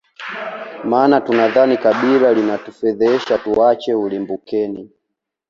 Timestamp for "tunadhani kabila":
1.21-2.33